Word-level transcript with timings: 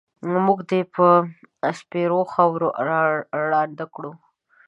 مونږ 0.43 0.59
دې 0.69 0.81
په 0.93 1.05
سپېرو 1.79 2.21
خاورو 2.33 2.69
ړانده 3.51 3.85
کړو 3.93 4.11